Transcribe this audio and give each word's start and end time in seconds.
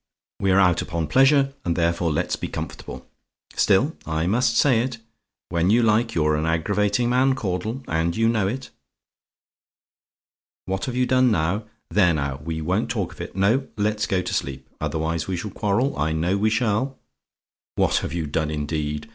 We're 0.39 0.57
out 0.59 0.81
upon 0.81 1.05
pleasure, 1.09 1.53
and 1.63 1.75
therefore 1.75 2.11
let's 2.11 2.35
be 2.35 2.47
comfortable. 2.47 3.05
Still, 3.55 3.95
I 4.07 4.25
must 4.25 4.57
say 4.57 4.79
it: 4.81 4.97
when 5.49 5.69
you 5.69 5.83
like, 5.83 6.15
you're 6.15 6.35
an 6.35 6.47
aggravating 6.47 7.07
man, 7.07 7.35
Caudle, 7.35 7.83
and 7.87 8.17
you 8.17 8.27
know 8.27 8.47
it. 8.47 8.71
"WHAT 10.65 10.85
HAVE 10.85 10.95
YOU 10.95 11.05
DONE 11.05 11.29
NOW? 11.29 11.65
"There, 11.91 12.15
now; 12.15 12.37
we 12.43 12.61
won't 12.61 12.89
talk 12.89 13.11
of 13.13 13.21
it. 13.21 13.35
No; 13.35 13.67
let's 13.77 14.07
go 14.07 14.23
to 14.23 14.33
sleep: 14.33 14.67
otherwise 14.81 15.27
we 15.27 15.37
shall 15.37 15.51
quarrel 15.51 15.95
I 15.95 16.13
know 16.13 16.35
we 16.35 16.49
shall. 16.49 16.97
What 17.75 17.97
have 17.97 18.11
you 18.11 18.25
done, 18.25 18.49
indeed! 18.49 19.07